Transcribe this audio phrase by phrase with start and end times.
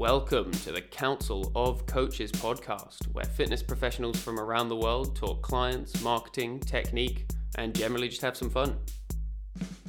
[0.00, 5.42] Welcome to the Council of Coaches podcast, where fitness professionals from around the world talk
[5.42, 7.26] clients, marketing, technique,
[7.56, 8.78] and generally just have some fun.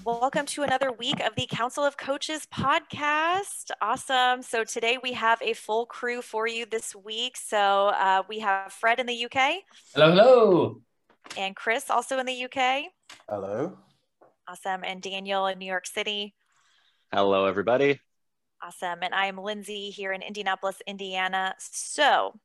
[0.03, 3.71] Welcome to another week of the Council of Coaches podcast.
[3.81, 4.41] Awesome.
[4.41, 7.37] So, today we have a full crew for you this week.
[7.37, 9.63] So, uh, we have Fred in the UK.
[9.95, 10.81] Hello, hello.
[11.37, 12.91] And Chris also in the UK.
[13.29, 13.77] Hello.
[14.45, 14.83] Awesome.
[14.83, 16.33] And Daniel in New York City.
[17.13, 18.01] Hello, everybody.
[18.63, 18.99] Awesome.
[19.01, 21.55] And I am Lindsay here in Indianapolis, Indiana.
[21.57, 22.39] So,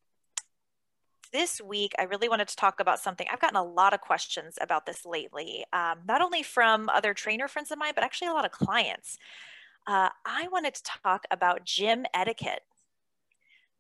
[1.33, 3.27] this week, I really wanted to talk about something.
[3.31, 7.49] I've gotten a lot of questions about this lately, um, not only from other trainer
[7.49, 9.19] friends of mine, but actually a lot of clients.
[9.87, 12.63] Uh, I wanted to talk about gym etiquette.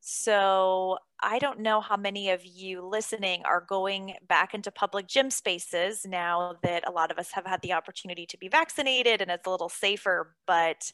[0.00, 5.30] So, I don't know how many of you listening are going back into public gym
[5.30, 9.30] spaces now that a lot of us have had the opportunity to be vaccinated and
[9.30, 10.92] it's a little safer, but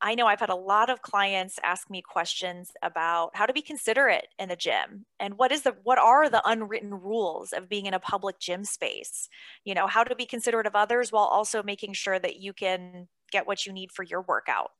[0.00, 3.62] I know I've had a lot of clients ask me questions about how to be
[3.62, 7.86] considerate in the gym and what is the what are the unwritten rules of being
[7.86, 9.28] in a public gym space.
[9.64, 13.08] You know, how to be considerate of others while also making sure that you can
[13.32, 14.70] get what you need for your workout.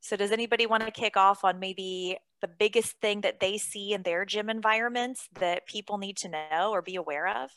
[0.00, 3.92] So does anybody want to kick off on maybe the biggest thing that they see
[3.92, 7.50] in their gym environments that people need to know or be aware of?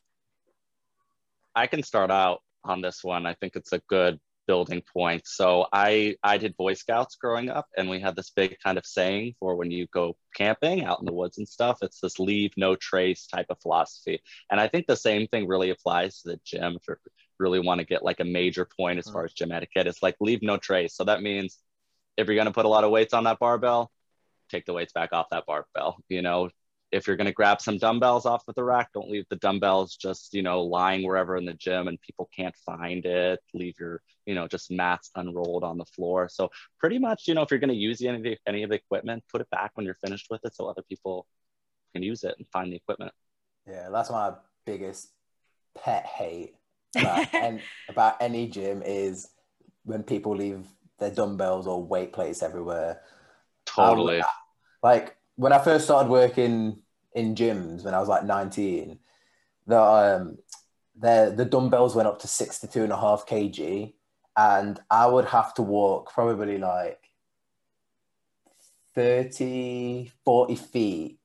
[1.56, 3.28] I can start out on this one.
[3.28, 5.22] I think it's a good building point.
[5.28, 8.86] So I I did Boy Scouts growing up, and we had this big kind of
[8.86, 11.78] saying for when you go camping out in the woods and stuff.
[11.84, 15.70] It's this leave no trace type of philosophy, and I think the same thing really
[15.70, 16.78] applies to the gym.
[16.78, 16.96] If you
[17.38, 19.14] really want to get like a major point as mm-hmm.
[19.14, 20.96] far as gym etiquette, it's like leave no trace.
[20.96, 21.60] So that means
[22.18, 23.92] if you're going to put a lot of weights on that barbell,
[24.50, 25.98] take the weights back off that barbell.
[26.10, 26.50] You know,
[26.92, 29.96] if you're going to grab some dumbbells off of the rack, don't leave the dumbbells
[29.96, 33.40] just, you know, lying wherever in the gym and people can't find it.
[33.54, 36.28] Leave your, you know, just mats unrolled on the floor.
[36.30, 38.70] So pretty much, you know, if you're going to use any of the, any of
[38.70, 41.28] the equipment, put it back when you're finished with it so other people
[41.94, 43.12] can use it and find the equipment.
[43.68, 44.34] Yeah, that's my
[44.66, 45.10] biggest
[45.78, 46.56] pet hate
[46.96, 49.30] about, and about any gym is
[49.84, 50.66] when people leave
[50.98, 53.02] their dumbbells or weight plates everywhere.
[53.66, 54.22] Totally.
[54.22, 54.28] Um,
[54.82, 56.80] like when I first started working
[57.14, 59.00] in gyms when I was like 19,
[59.68, 60.38] the um
[61.00, 63.94] the the dumbbells went up to 62 and a half kg
[64.36, 67.00] and I would have to walk probably like
[68.96, 71.20] 30 40 feet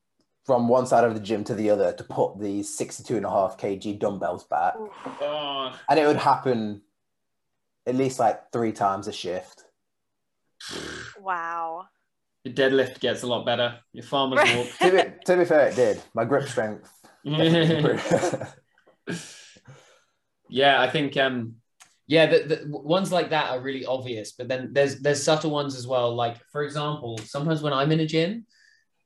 [0.45, 3.29] from one side of the gym to the other to put these 62 and a
[3.29, 4.75] half kg dumbbells back.
[4.77, 5.77] Oh.
[5.89, 6.83] And it would happen
[7.85, 9.65] at least like three times a shift.
[11.19, 11.87] Wow
[12.45, 13.79] your deadlift gets a lot better.
[13.91, 14.67] Your farmer's walk.
[14.79, 16.01] to, be, to be fair, it did.
[16.13, 16.89] My grip strength.
[20.49, 21.55] yeah, I think um,
[22.05, 25.75] yeah, the, the ones like that are really obvious, but then there's there's subtle ones
[25.75, 26.15] as well.
[26.15, 28.45] Like for example, sometimes when I'm in a gym,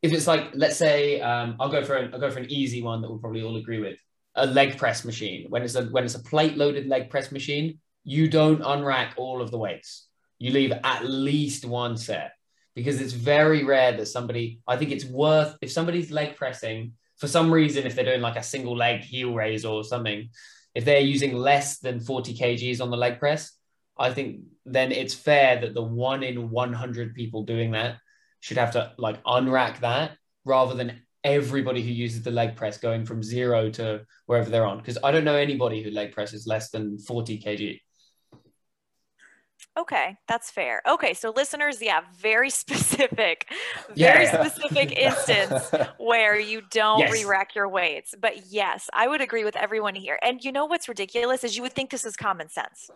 [0.02, 2.84] if it's like let's say um, I'll go for an, I'll go for an easy
[2.84, 3.98] one that we'll probably all agree with,
[4.36, 5.46] a leg press machine.
[5.48, 9.42] When it's a when it's a plate loaded leg press machine, you don't unrack all
[9.42, 10.08] of the weights.
[10.40, 12.34] You leave at least one set
[12.80, 17.28] because it's very rare that somebody, I think it's worth, if somebody's leg pressing for
[17.28, 20.30] some reason, if they're doing like a single leg heel raise or something,
[20.74, 23.52] if they're using less than 40 kgs on the leg press,
[23.98, 27.98] I think then it's fair that the one in 100 people doing that
[28.40, 33.06] should have to like unrack that rather than everybody who uses the leg press going
[33.06, 34.78] from zero to wherever they're on.
[34.78, 37.80] Because I don't know anybody who leg presses less than 40 kg.
[39.78, 40.82] Okay, that's fair.
[40.88, 43.52] Okay, so listeners, yeah, very specific,
[43.96, 44.48] very yeah.
[44.48, 47.12] specific instance where you don't yes.
[47.12, 48.14] re-rack your weights.
[48.20, 50.20] But yes, I would agree with everyone here.
[50.22, 52.90] And you know what's ridiculous is you would think this is common sense.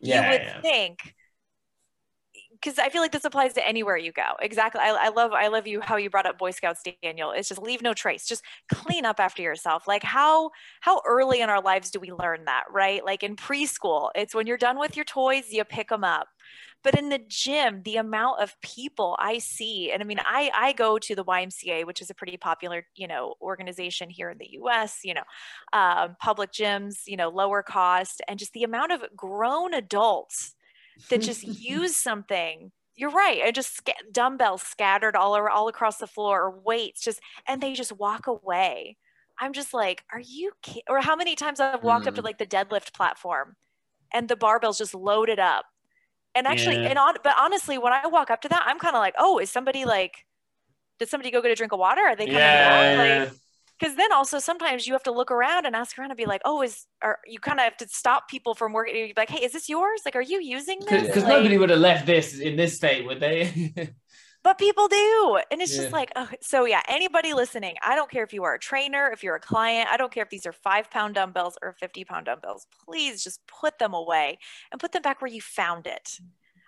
[0.00, 0.60] Yeah, you would yeah.
[0.60, 1.14] think
[2.60, 4.34] because I feel like this applies to anywhere you go.
[4.40, 4.80] Exactly.
[4.82, 7.32] I, I, love I love you how you brought up Boy Scouts, Daniel.
[7.32, 8.26] It's just leave no trace.
[8.26, 9.86] Just clean up after yourself.
[9.86, 10.50] Like how
[10.80, 13.04] how early in our lives do we learn that, right?
[13.04, 16.28] Like in preschool, it's when you're done with your toys, you pick them up.
[16.82, 20.72] But in the gym, the amount of people I see, and I mean, I I
[20.72, 24.50] go to the YMCA, which is a pretty popular, you know, organization here in the
[24.52, 25.00] U.S.
[25.02, 25.24] You know,
[25.72, 30.54] um, public gyms, you know, lower cost, and just the amount of grown adults
[31.10, 35.98] that just use something you're right and just sc- dumbbells scattered all over all across
[35.98, 38.96] the floor or weights just and they just walk away
[39.38, 40.82] i'm just like are you ki-?
[40.88, 42.08] or how many times i've walked mm.
[42.08, 42.24] up to mm.
[42.24, 43.54] like the deadlift platform
[44.12, 45.66] and the barbell's just loaded up
[46.34, 46.88] and actually yeah.
[46.88, 49.38] and on but honestly when i walk up to that i'm kind of like oh
[49.38, 50.24] is somebody like
[50.98, 53.38] did somebody go get a drink of water are they coming yeah, like
[53.78, 56.42] because then also sometimes you have to look around and ask around and be like,
[56.44, 58.96] oh, is are you kind of have to stop people from working.
[58.96, 60.02] You're like, hey, is this yours?
[60.04, 61.06] Like, are you using this?
[61.06, 63.72] Because like, nobody would have left this in this state, would they?
[64.46, 65.82] but people do and it's yeah.
[65.82, 69.10] just like oh, so yeah anybody listening i don't care if you are a trainer
[69.12, 72.04] if you're a client i don't care if these are five pound dumbbells or 50
[72.04, 74.38] pound dumbbells please just put them away
[74.70, 76.20] and put them back where you found it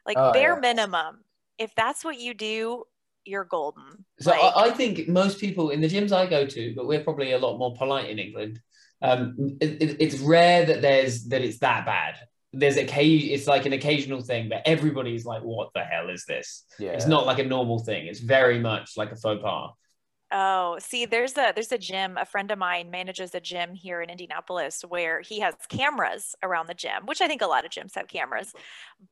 [0.04, 0.60] like oh, bare yeah.
[0.60, 1.22] minimum
[1.56, 2.82] if that's what you do
[3.28, 6.74] you're golden so like, I, I, think most people in the gyms i go to
[6.74, 8.60] but we're probably a lot more polite in england
[9.00, 12.16] um, it, it, it's rare that there's that it's that bad
[12.52, 13.28] there's a case.
[13.30, 16.90] it's like an occasional thing but everybody's like what the hell is this yeah.
[16.90, 19.70] it's not like a normal thing it's very much like a faux pas
[20.30, 22.18] Oh, see, there's a there's a gym.
[22.18, 26.68] A friend of mine manages a gym here in Indianapolis where he has cameras around
[26.68, 28.52] the gym, which I think a lot of gyms have cameras.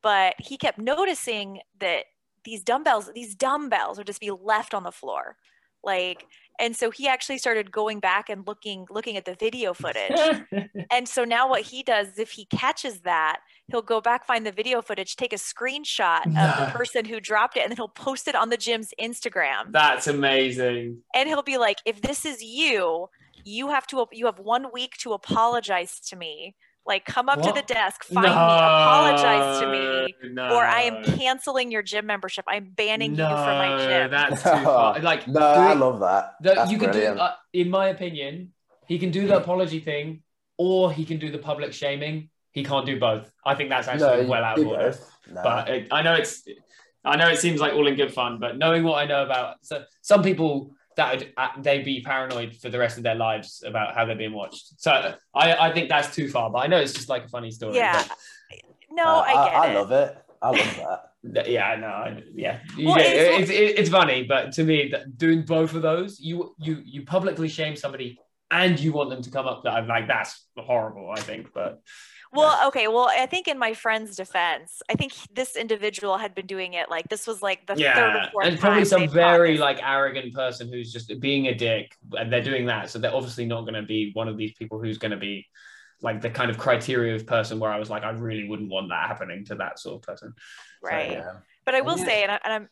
[0.03, 2.05] But he kept noticing that
[2.47, 5.35] these dumbbells, these dumbbells would just be left on the floor.
[5.83, 6.25] Like
[6.59, 10.17] and so he actually started going back and looking looking at the video footage.
[10.89, 14.45] And so now what he does is if he catches that he'll go back find
[14.45, 17.89] the video footage take a screenshot of the person who dropped it and then he'll
[17.89, 19.71] post it on the gym's instagram.
[19.71, 20.99] That's amazing.
[21.13, 23.09] And he'll be like if this is you
[23.43, 26.55] you have to you have one week to apologize to me
[26.87, 27.53] like, come up what?
[27.53, 30.55] to the desk, find no, me, apologize to me, no.
[30.55, 32.45] or I am canceling your gym membership.
[32.47, 34.11] I'm banning no, you from my gym.
[34.11, 34.99] That's too far.
[34.99, 36.35] Like, no, I love that.
[36.41, 38.53] The, you can do, uh, in my opinion,
[38.87, 40.23] he can do the apology thing,
[40.57, 42.29] or he can do the public shaming.
[42.51, 43.29] He can't do both.
[43.45, 44.97] I think that's actually well out of order.
[45.31, 46.47] But it, I know it's,
[47.03, 49.57] I know it seems like all in good fun, but knowing what I know about,
[49.61, 53.63] so some people that would uh, they'd be paranoid for the rest of their lives
[53.65, 54.79] about how they're being watched.
[54.81, 57.51] So I, I think that's too far, but I know it's just like a funny
[57.51, 57.75] story.
[57.75, 58.03] Yeah.
[58.07, 58.17] But,
[58.91, 59.69] no, uh, I get I, it.
[59.69, 60.17] I love it.
[60.41, 61.49] I love that.
[61.49, 65.81] yeah, no, yeah, well, yeah it's, it's, it's, funny, but to me, doing both of
[65.81, 68.19] those, you you you publicly shame somebody
[68.51, 69.63] and you want them to come up.
[69.65, 71.11] I'm like, that's horrible.
[71.11, 71.81] I think, but
[72.33, 72.87] well, okay.
[72.87, 76.89] Well, I think in my friend's defense, I think this individual had been doing it
[76.89, 80.33] like this was like the yeah, third or fourth and probably some very like arrogant
[80.33, 82.89] person who's just being a dick, and they're doing that.
[82.89, 85.47] So they're obviously not going to be one of these people who's going to be
[86.01, 88.89] like the kind of criteria of person where I was like, I really wouldn't want
[88.89, 90.33] that happening to that sort of person.
[90.83, 91.09] Right.
[91.09, 91.31] So, yeah.
[91.65, 92.05] But I will yeah.
[92.05, 92.69] say, and, I, am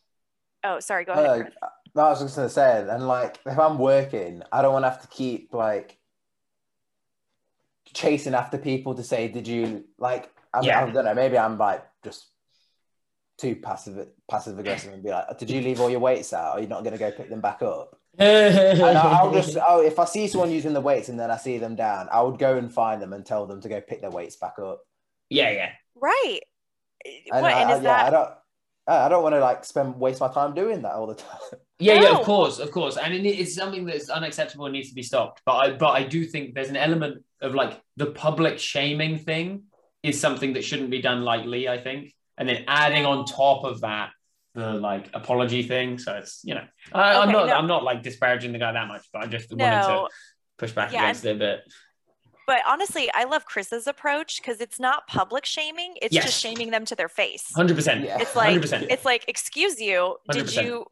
[0.64, 1.52] oh, sorry, go ahead.
[1.62, 1.68] Uh,
[1.98, 4.90] I was just going to say, and like if I'm working, I don't want to
[4.90, 5.98] have to keep like
[7.96, 10.30] chasing after people to say, did you like?
[10.54, 10.84] I, mean, yeah.
[10.84, 11.16] I don't know.
[11.16, 12.28] Maybe I'm like just
[13.38, 16.58] too passive passive aggressive and be like, did you leave all your weights out?
[16.58, 17.98] Are you not going to go pick them back up?
[18.18, 21.58] and I'll just oh, if I see someone using the weights and then I see
[21.58, 24.12] them down, I would go and find them and tell them to go pick their
[24.12, 24.82] weights back up.
[25.30, 26.40] Yeah, yeah, right.
[27.32, 28.08] And what, I, and is yeah, that...
[28.08, 28.30] I don't.
[28.88, 31.60] I don't want to like spend waste my time doing that all the time.
[31.80, 32.02] Yeah, no.
[32.04, 35.42] yeah, of course, of course, and it's something that's unacceptable and needs to be stopped.
[35.46, 39.64] But I, but I do think there's an element of like the public shaming thing
[40.02, 41.68] is something that shouldn't be done lightly.
[41.68, 44.12] I think, and then adding on top of that
[44.56, 46.00] the like apology thing.
[46.00, 46.64] So it's you know,
[46.94, 47.54] I, am not, no.
[47.54, 49.66] I'm not like disparaging the guy that much, but I just no.
[49.66, 50.08] wanted to
[50.58, 51.60] push back yeah, against it a bit.
[52.48, 56.26] But honestly, I love Chris's approach because it's not public shaming; it's yes.
[56.26, 57.52] just shaming them to their face.
[57.54, 58.06] Hundred percent.
[58.06, 58.88] It's like 100%.
[58.90, 60.34] it's like, excuse you, 100%.
[60.34, 60.86] did you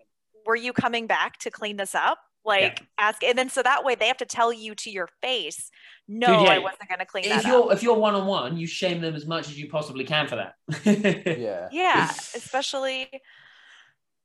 [0.45, 2.19] were you coming back to clean this up?
[2.45, 2.85] Like yeah.
[2.97, 5.71] ask, and then so that way they have to tell you to your face,
[6.07, 7.71] no, Dude, yeah, I wasn't going to clean if that you're, up.
[7.71, 10.35] If you're one on one, you shame them as much as you possibly can for
[10.35, 10.55] that.
[11.39, 11.69] yeah.
[11.71, 13.09] Yeah, especially.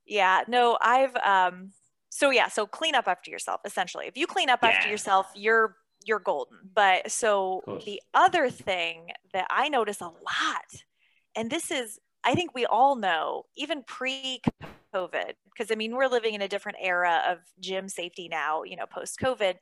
[0.04, 1.70] Yeah, no, I've um.
[2.10, 3.60] So yeah, so clean up after yourself.
[3.64, 4.70] Essentially, if you clean up yeah.
[4.70, 6.58] after yourself, you're you're golden.
[6.74, 10.82] But so the other thing that I notice a lot,
[11.36, 14.40] and this is I think we all know, even pre
[14.94, 18.76] COVID, because I mean, we're living in a different era of gym safety now, you
[18.76, 19.54] know, post COVID.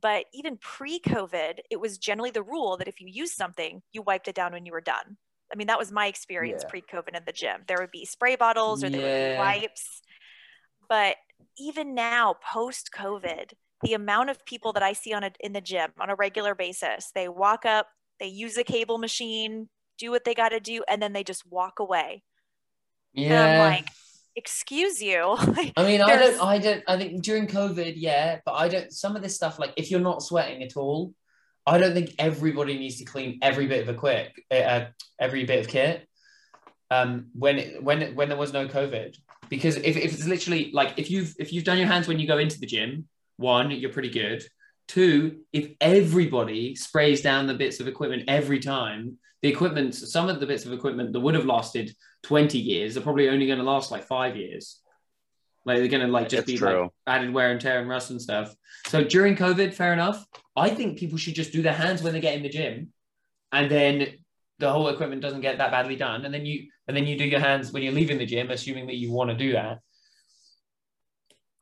[0.00, 4.02] But even pre COVID, it was generally the rule that if you use something, you
[4.02, 5.16] wiped it down when you were done.
[5.52, 6.70] I mean, that was my experience yeah.
[6.70, 7.62] pre COVID in the gym.
[7.66, 9.28] There would be spray bottles or there yeah.
[9.28, 10.02] would be wipes.
[10.88, 11.16] But
[11.58, 15.60] even now, post COVID, the amount of people that I see on a, in the
[15.60, 17.86] gym on a regular basis, they walk up,
[18.20, 21.46] they use a cable machine, do what they got to do, and then they just
[21.46, 22.22] walk away.
[23.12, 23.44] Yeah.
[23.44, 23.88] And I'm like,
[24.36, 25.36] excuse you.
[25.76, 29.16] I mean, I don't, I don't, I think during COVID, yeah, but I don't, some
[29.16, 31.14] of this stuff, like if you're not sweating at all,
[31.66, 34.86] I don't think everybody needs to clean every bit of equip, uh,
[35.18, 36.06] every bit of kit.
[36.90, 39.16] Um, when it, when it, when there was no COVID,
[39.48, 42.26] because if, if it's literally like if you've if you've done your hands when you
[42.26, 44.44] go into the gym, one, you're pretty good.
[44.86, 50.40] Two, if everybody sprays down the bits of equipment every time, the equipment, some of
[50.40, 51.94] the bits of equipment that would have lasted
[52.24, 54.80] 20 years, they're probably only going to last like five years.
[55.64, 56.82] Like they're going to like just it's be true.
[56.82, 58.54] like added wear and tear and rust and stuff.
[58.86, 60.26] So during COVID, fair enough.
[60.56, 62.92] I think people should just do their hands when they get in the gym,
[63.52, 64.18] and then
[64.58, 66.24] the whole equipment doesn't get that badly done.
[66.24, 68.86] And then you and then you do your hands when you're leaving the gym, assuming
[68.86, 69.80] that you want to do that.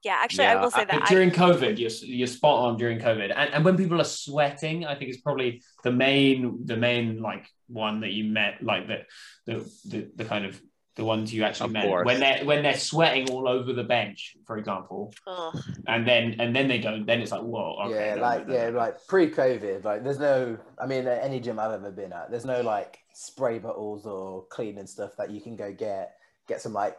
[0.05, 2.99] Yeah, actually, yeah, I will say that during I, COVID, you're you're spot on during
[2.99, 7.23] COVID, and and when people are sweating, I think it's probably the main the main
[7.23, 9.05] like one that you met, like the
[9.47, 10.61] the the, the kind of
[10.97, 12.05] the ones you actually of met course.
[12.05, 15.57] when they're when they're sweating all over the bench, for example, Ugh.
[15.87, 17.07] and then and then they don't.
[17.07, 20.59] Then it's like whoa, okay, yeah, like yeah, like pre-COVID, like there's no.
[20.81, 24.89] I mean, any gym I've ever been at, there's no like spray bottles or cleaning
[24.89, 26.17] stuff that you can go get
[26.49, 26.99] get some like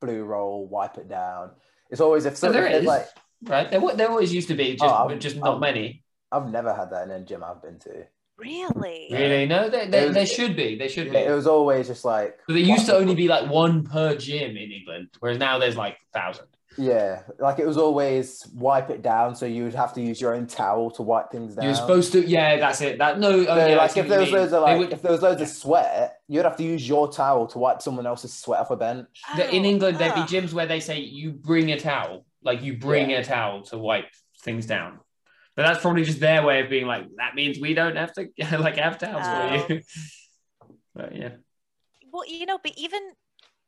[0.00, 1.50] blue roll, wipe it down
[1.94, 3.06] it's always if so there is like
[3.44, 3.80] right there.
[3.94, 6.02] There always used to be oh, just oh, just not I've, many.
[6.32, 8.04] I've never had that in a gym I've been to.
[8.36, 9.06] Really?
[9.12, 9.46] Really?
[9.46, 10.76] No, there, there, was, there should be.
[10.76, 11.18] There should be.
[11.18, 12.40] It was always just like.
[12.48, 15.76] But there used to only be like one per gym in England, whereas now there's
[15.76, 16.48] like a thousand.
[16.76, 20.34] Yeah, like it was always wipe it down, so you would have to use your
[20.34, 21.64] own towel to wipe things down.
[21.64, 22.98] You're supposed to, yeah, that's it.
[22.98, 25.22] That no, oh, yeah, like if there was loads of like, would, if there was
[25.22, 25.46] loads yeah.
[25.46, 28.76] of sweat, you'd have to use your towel to wipe someone else's sweat off a
[28.76, 29.08] bench.
[29.36, 30.26] Oh, in England, there'd be ah.
[30.26, 33.18] gyms where they say you bring a towel, like you bring yeah.
[33.18, 34.08] a towel to wipe
[34.42, 34.98] things down.
[35.56, 38.28] But that's probably just their way of being like, that means we don't have to
[38.58, 39.58] like have towels oh.
[39.66, 39.80] for you.
[40.94, 41.30] but yeah.
[42.12, 43.00] Well, you know, but even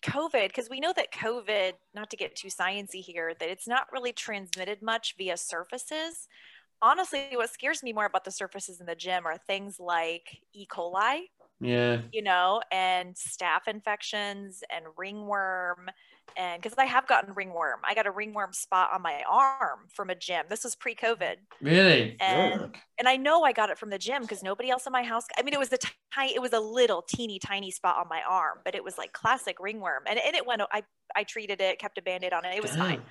[0.02, 3.86] COVID, because we know that COVID, not to get too sciency here, that it's not
[3.92, 6.28] really transmitted much via surfaces.
[6.82, 10.66] Honestly, what scares me more about the surfaces in the gym are things like E.
[10.66, 11.22] coli.
[11.60, 12.02] Yeah.
[12.12, 15.88] You know, and staph infections and ringworm
[16.36, 20.10] and because I have gotten ringworm, I got a ringworm spot on my arm from
[20.10, 20.44] a gym.
[20.48, 20.80] This was mm.
[20.80, 21.36] pre-COVID.
[21.60, 22.16] Really?
[22.20, 25.02] And and I know I got it from the gym because nobody else in my
[25.02, 25.24] house.
[25.38, 25.78] I mean, it was a
[26.14, 29.12] tiny, it was a little teeny tiny spot on my arm, but it was like
[29.12, 30.62] classic ringworm, and and it went.
[30.72, 30.82] I
[31.14, 32.56] I treated it, kept a band-aid on it.
[32.56, 32.80] It was Damn.
[32.80, 33.02] fine.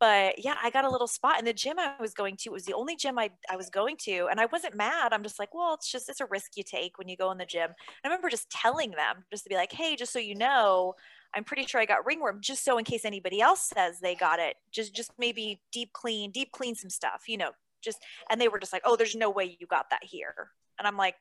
[0.00, 2.50] But yeah, I got a little spot in the gym I was going to.
[2.50, 4.26] It was the only gym I, I was going to.
[4.28, 5.12] And I wasn't mad.
[5.12, 7.38] I'm just like, well, it's just, it's a risk you take when you go in
[7.38, 7.70] the gym.
[8.04, 10.94] I remember just telling them, just to be like, hey, just so you know,
[11.34, 14.38] I'm pretty sure I got ringworm just so in case anybody else says they got
[14.38, 17.50] it, just just maybe deep clean, deep clean some stuff, you know,
[17.82, 17.98] just
[18.30, 20.96] and they were just like, "Oh, there's no way you got that here." And I'm
[20.96, 21.16] like,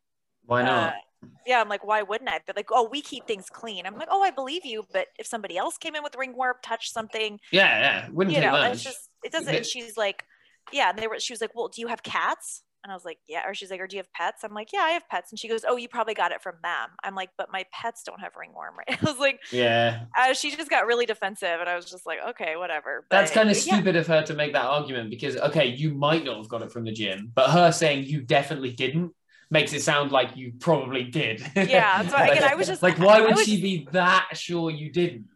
[0.46, 3.50] "Why not?" Uh, yeah, I'm like, "Why wouldn't I?" But like, "Oh, we keep things
[3.50, 6.56] clean." I'm like, "Oh, I believe you, but if somebody else came in with ringworm,
[6.64, 8.74] touched something, yeah, yeah, wouldn't you know, much.
[8.74, 10.26] it's just it doesn't." She's like,
[10.72, 11.20] "Yeah," and they were.
[11.20, 13.48] She was like, "Well, do you have cats?" And I was like, yeah.
[13.48, 14.44] Or she's like, or do you have pets?
[14.44, 15.32] I'm like, yeah, I have pets.
[15.32, 16.90] And she goes, oh, you probably got it from them.
[17.04, 18.98] I'm like, but my pets don't have ringworm, right?
[19.02, 20.06] I was like, yeah.
[20.18, 23.06] Uh, she just got really defensive, and I was just like, okay, whatever.
[23.10, 23.76] But, That's kind of yeah.
[23.76, 26.72] stupid of her to make that argument because okay, you might not have got it
[26.72, 29.14] from the gym, but her saying you definitely didn't
[29.50, 31.42] makes it sound like you probably did.
[31.56, 32.02] Yeah.
[32.08, 35.28] So again, I was just like, why would was, she be that sure you didn't?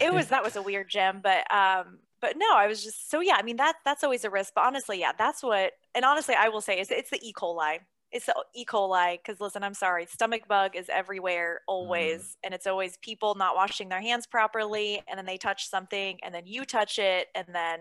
[0.00, 3.20] It was that was a weird gym, but um, but no, I was just so
[3.20, 3.36] yeah.
[3.36, 5.72] I mean that that's always a risk, but honestly, yeah, that's what.
[5.94, 7.32] And honestly, I will say is it's the E.
[7.32, 7.78] coli.
[8.10, 8.64] It's the E.
[8.64, 12.36] coli because listen, I'm sorry, stomach bug is everywhere always, mm.
[12.44, 16.34] and it's always people not washing their hands properly, and then they touch something, and
[16.34, 17.80] then you touch it, and then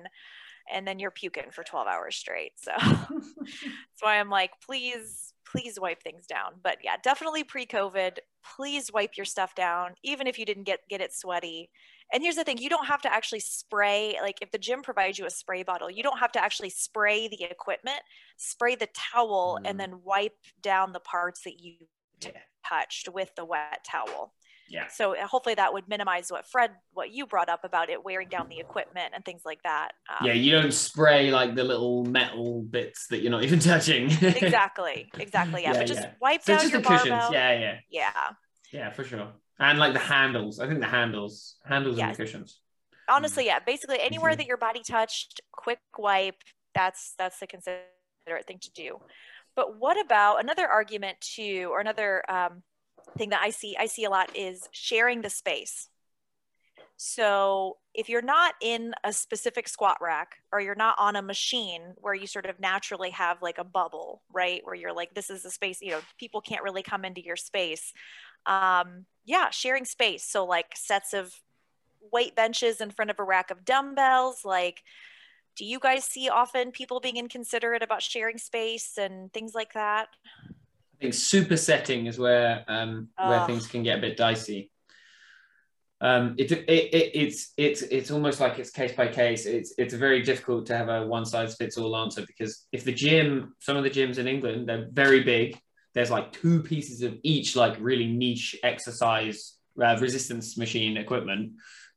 [0.72, 2.54] and then you're puking for 12 hours straight.
[2.58, 6.54] So that's why I'm like, please, please wipe things down.
[6.64, 8.20] But yeah, definitely pre-COVID,
[8.56, 11.70] please wipe your stuff down, even if you didn't get get it sweaty
[12.14, 15.18] and here's the thing you don't have to actually spray like if the gym provides
[15.18, 18.00] you a spray bottle you don't have to actually spray the equipment
[18.38, 19.70] spray the towel mm.
[19.70, 21.76] and then wipe down the parts that you
[22.22, 22.32] yeah.
[22.68, 24.34] touched with the wet towel
[24.70, 28.04] yeah so uh, hopefully that would minimize what fred what you brought up about it
[28.04, 31.64] wearing down the equipment and things like that um, yeah you don't spray like the
[31.64, 36.12] little metal bits that you're not even touching exactly exactly yeah, yeah but just yeah.
[36.22, 37.34] wipe so down just your the cushions barbell.
[37.34, 38.30] yeah yeah yeah
[38.72, 39.28] yeah for sure
[39.62, 40.60] and like the handles.
[40.60, 42.08] I think the handles, handles yes.
[42.08, 42.60] and the cushions.
[43.08, 43.60] Honestly, yeah.
[43.60, 44.40] Basically, anywhere mm-hmm.
[44.40, 46.42] that your body touched, quick wipe.
[46.74, 48.98] That's that's the considerate thing to do.
[49.56, 52.64] But what about another argument too, or another um,
[53.18, 55.90] thing that I see I see a lot is sharing the space.
[57.04, 61.94] So if you're not in a specific squat rack or you're not on a machine
[61.98, 64.62] where you sort of naturally have like a bubble, right?
[64.64, 67.36] Where you're like, this is a space, you know, people can't really come into your
[67.36, 67.92] space
[68.46, 70.24] um, yeah, sharing space.
[70.24, 71.34] So like sets of
[72.12, 74.44] weight benches in front of a rack of dumbbells.
[74.44, 74.82] Like,
[75.56, 80.08] do you guys see often people being inconsiderate about sharing space and things like that?
[80.50, 84.71] I think supersetting is where um, where things can get a bit dicey.
[86.02, 89.46] Um, it, it, it, it's it's it's almost like it's case by case.
[89.46, 92.92] It's it's very difficult to have a one size fits all answer because if the
[92.92, 95.60] gym, some of the gyms in England, they're very big
[95.94, 101.54] there's like two pieces of each like really niche exercise uh, resistance machine equipment.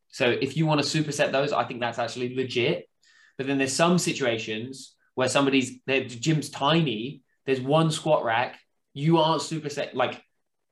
[0.09, 2.89] So if you want to superset those, I think that's actually legit.
[3.37, 8.59] But then there's some situations where somebody's their gym's tiny, there's one squat rack,
[8.93, 10.23] you aren't superset like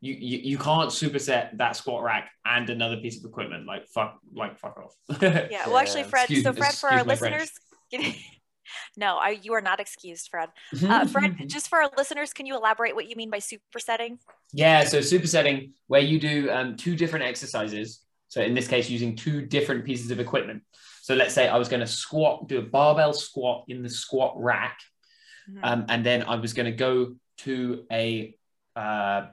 [0.02, 3.66] you, you you can't superset that squat rack and another piece of equipment.
[3.66, 5.22] Like fuck, like fuck off.
[5.22, 5.68] yeah.
[5.68, 6.24] Well, actually, Fred.
[6.24, 7.52] Excuse, so Fred, for our listeners.
[8.96, 10.48] no, I, you are not excused, Fred.
[10.84, 14.18] Uh, Fred, just for our listeners, can you elaborate what you mean by supersetting?
[14.52, 18.00] Yeah, so supersetting, where you do um, two different exercises.
[18.26, 20.62] So in this case, using two different pieces of equipment.
[21.02, 24.34] So let's say I was going to squat, do a barbell squat in the squat
[24.36, 24.78] rack,
[25.48, 25.62] mm-hmm.
[25.62, 28.34] um, and then I was going to go to a
[28.74, 29.26] uh,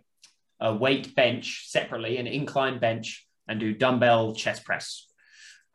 [0.60, 5.08] a weight bench separately, an incline bench, and do dumbbell chest press.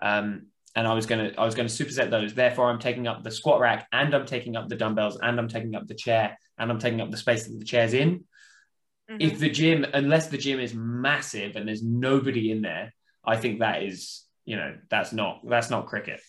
[0.00, 2.34] Um, and I was gonna I was gonna superset those.
[2.34, 5.48] Therefore, I'm taking up the squat rack, and I'm taking up the dumbbells, and I'm
[5.48, 8.24] taking up the chair, and I'm taking up the space that the chair's in.
[9.10, 9.16] Mm-hmm.
[9.20, 13.60] If the gym, unless the gym is massive and there's nobody in there, I think
[13.60, 16.20] that is you know that's not that's not cricket.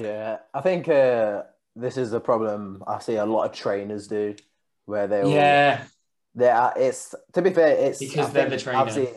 [0.00, 1.42] Yeah, I think uh,
[1.76, 4.36] this is a problem I see a lot of trainers do,
[4.84, 5.84] where they yeah
[6.34, 6.72] they are.
[6.76, 8.94] It's to be fair, it's because I they're the trainers.
[8.94, 9.08] Seen,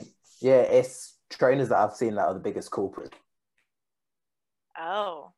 [0.41, 3.13] yeah, it's trainers that I've seen that are the biggest culprit.
[4.77, 5.31] Oh.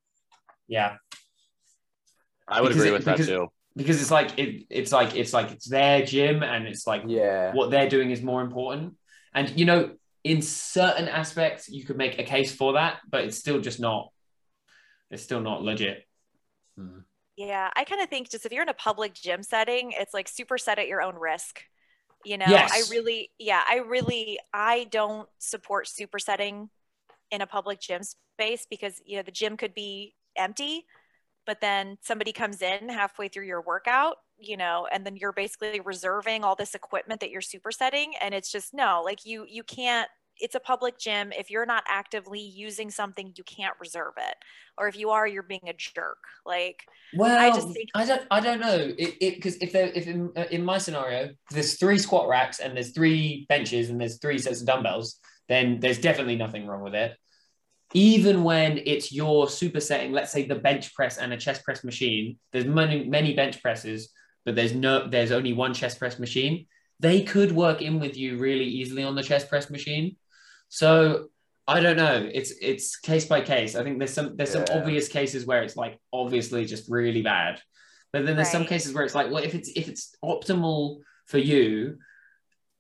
[0.67, 0.96] Yeah.
[2.48, 3.48] I would because agree with it, because, that too.
[3.75, 7.53] Because it's like it, it's like it's like it's their gym and it's like yeah
[7.53, 8.96] what they're doing is more important.
[9.34, 9.91] And you know,
[10.24, 14.12] in certain aspects you could make a case for that, but it's still just not
[15.12, 16.05] it's still not legit.
[16.77, 17.00] Hmm.
[17.38, 20.27] Yeah, I kind of think just if you're in a public gym setting, it's like
[20.27, 21.62] super set at your own risk.
[22.25, 22.72] You know, yes.
[22.74, 26.70] I really, yeah, I really, I don't support supersetting
[27.29, 30.86] in a public gym space because, you know, the gym could be empty,
[31.46, 35.79] but then somebody comes in halfway through your workout, you know, and then you're basically
[35.79, 38.08] reserving all this equipment that you're supersetting.
[38.20, 41.32] And it's just, no, like you, you can't it's a public gym.
[41.32, 44.36] If you're not actively using something, you can't reserve it.
[44.77, 46.17] Or if you are, you're being a jerk.
[46.46, 48.94] Like, well, I just think I don't, I don't know.
[48.98, 52.75] It, because if there, if in, uh, in my scenario, there's three squat racks and
[52.75, 56.96] there's three benches and there's three sets of dumbbells, then there's definitely nothing wrong with
[56.96, 57.15] it.
[57.94, 62.38] Even when it's your supersetting, let's say the bench press and a chest press machine,
[62.51, 64.10] there's many, many bench presses,
[64.45, 66.67] but there's no, there's only one chest press machine.
[67.00, 70.17] They could work in with you really easily on the chest press machine
[70.69, 71.30] so
[71.67, 72.30] I don't know.
[72.34, 73.75] It's it's case by case.
[73.75, 74.65] I think there's some there's yeah.
[74.65, 77.62] some obvious cases where it's like obviously just really bad,
[78.13, 78.53] but then there's right.
[78.53, 81.97] some cases where it's like, well, if it's if it's optimal for you,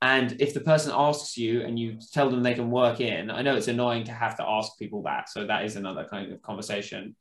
[0.01, 3.41] and if the person asks you and you tell them they can work in, I
[3.41, 5.27] know it's annoying to have to ask people that.
[5.27, 7.15] So that is another kind of conversation.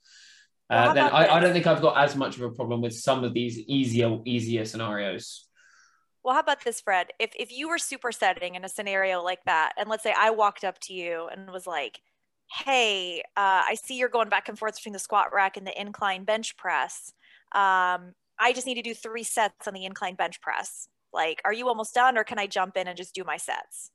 [0.69, 3.25] Uh, then I, I don't think I've got as much of a problem with some
[3.25, 5.49] of these easier easier scenarios
[6.27, 7.13] well, how about this, Fred?
[7.21, 10.65] If if you were supersetting in a scenario like that, and let's say I walked
[10.65, 12.01] up to you and was like,
[12.65, 15.81] "Hey, uh, I see you're going back and forth between the squat rack and the
[15.81, 17.13] incline bench press.
[17.55, 20.89] Um, I just need to do three sets on the incline bench press.
[21.13, 23.93] Like, are you almost done, or can I jump in and just do my sets?"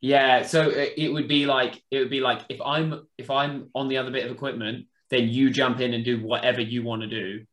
[0.00, 3.88] Yeah, so it would be like it would be like if I'm if I'm on
[3.88, 7.08] the other bit of equipment, then you jump in and do whatever you want to
[7.08, 7.44] do.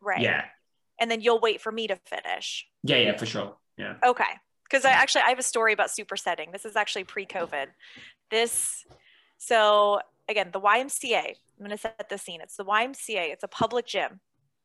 [0.00, 0.20] Right.
[0.20, 0.44] Yeah
[1.00, 2.66] and then you'll wait for me to finish.
[2.82, 3.56] Yeah, yeah, for sure.
[3.76, 3.94] Yeah.
[4.04, 4.24] Okay.
[4.64, 6.52] Because I actually I have a story about supersetting.
[6.52, 7.66] This is actually pre-COVID.
[8.30, 8.84] This
[9.38, 11.24] so again, the YMCA.
[11.26, 12.40] I'm gonna set the scene.
[12.40, 14.20] It's the YMCA, it's a public gym.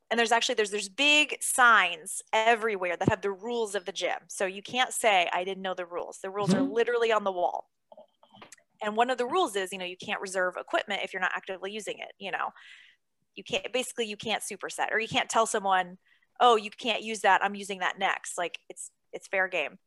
[0.09, 4.17] And there's actually there's there's big signs everywhere that have the rules of the gym.
[4.27, 6.19] So you can't say I didn't know the rules.
[6.21, 6.59] The rules mm-hmm.
[6.59, 7.69] are literally on the wall.
[8.83, 11.31] And one of the rules is, you know, you can't reserve equipment if you're not
[11.35, 12.49] actively using it, you know.
[13.35, 15.97] You can't basically you can't superset or you can't tell someone
[16.41, 17.43] oh you can't use that.
[17.43, 18.37] I'm using that next.
[18.37, 19.77] Like it's it's fair game.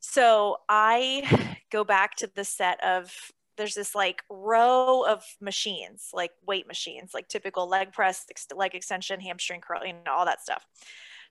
[0.00, 3.12] So i go back to the set of
[3.56, 8.24] there's this like row of machines like weight machines like typical leg press
[8.54, 10.64] leg extension hamstring curl you know all that stuff.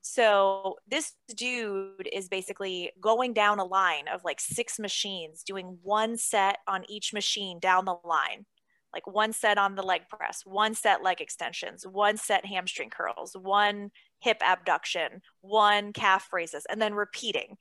[0.02, 6.18] So this dude is basically going down a line of like six machines doing one
[6.18, 8.46] set on each machine down the line.
[8.94, 13.36] Like one set on the leg press, one set leg extensions, one set hamstring curls,
[13.40, 17.58] one hip abduction, one calf raises, and then repeating,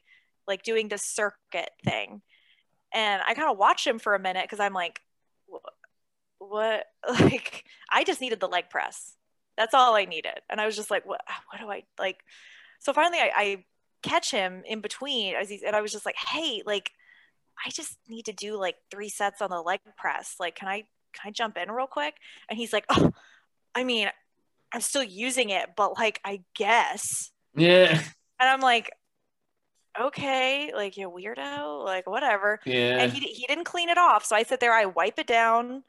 [0.47, 2.23] like doing the circuit thing.
[2.93, 5.01] And I kind of watched him for a minute because I'm like,
[6.39, 6.87] what?
[7.21, 9.15] Like, I just needed the leg press.
[9.57, 10.39] That's all I needed.
[10.51, 12.19] And I was just like, what, what do I like?
[12.81, 13.65] So finally, I, I
[14.03, 16.91] catch him in between as he's, and I was just like, hey, like,
[17.65, 20.37] I just need to do like three sets on the leg press.
[20.39, 22.15] Like, can I, can I jump in real quick?
[22.51, 23.13] And he's like, oh,
[23.75, 24.09] I mean,
[24.73, 27.31] I'm still using it, but like, I guess.
[27.55, 28.01] Yeah.
[28.39, 28.93] And I'm like,
[30.01, 32.61] okay, like you weirdo, like whatever.
[32.67, 32.99] Yeah.
[32.99, 34.25] And he, he didn't clean it off.
[34.25, 35.83] So I sit there, I wipe it down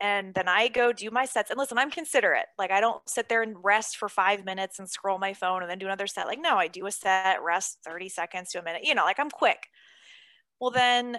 [0.00, 1.50] and then I go do my sets.
[1.50, 2.46] And listen, I'm considerate.
[2.58, 5.70] Like I don't sit there and rest for five minutes and scroll my phone and
[5.70, 6.26] then do another set.
[6.26, 9.20] Like, no, I do a set, rest 30 seconds to a minute, you know, like
[9.20, 9.68] I'm quick.
[10.60, 11.18] Well, then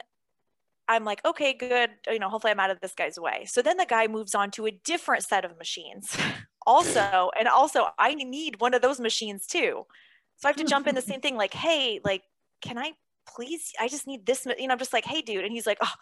[0.88, 1.90] I'm like, okay, good.
[2.08, 3.46] You know, hopefully I'm out of this guy's way.
[3.46, 6.16] So then the guy moves on to a different set of machines
[6.68, 7.32] also.
[7.38, 9.86] And also, I need one of those machines too.
[10.38, 12.24] So I have to jump in the same thing, like, hey, like,
[12.62, 12.94] can I
[13.28, 13.72] please?
[13.80, 14.46] I just need this.
[14.46, 15.44] You know, I'm just like, hey, dude.
[15.44, 15.94] And he's like, oh,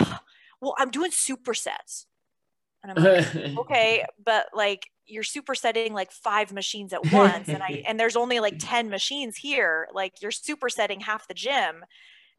[0.00, 0.18] oh
[0.60, 2.06] well, I'm doing supersets.
[2.82, 7.48] And I'm like, okay, but like you're supersetting like five machines at once.
[7.48, 9.88] And I and there's only like 10 machines here.
[9.92, 11.84] Like you're supersetting half the gym.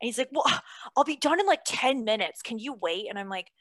[0.01, 0.45] And he's like, Well,
[0.95, 2.41] I'll be done in like 10 minutes.
[2.41, 3.07] Can you wait?
[3.09, 3.51] And I'm like,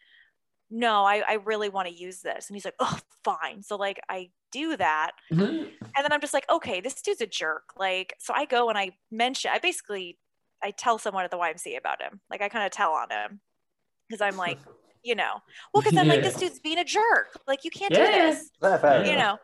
[0.71, 2.49] no, I, I really want to use this.
[2.49, 3.63] And he's like, oh, fine.
[3.63, 5.13] So like I do that.
[5.33, 5.45] Mm-hmm.
[5.45, 7.73] And then I'm just like, okay, this dude's a jerk.
[7.77, 10.19] Like, so I go and I mention, I basically,
[10.63, 12.21] I tell someone at the YMCA about him.
[12.31, 13.41] Like I kind of tell on him
[14.09, 14.59] because I'm like,
[15.03, 15.37] you know,
[15.73, 16.15] well, because I'm yeah.
[16.15, 17.41] like, this dude's being a jerk.
[17.47, 18.07] Like you can't yeah.
[18.07, 18.51] do this,
[19.09, 19.39] you know?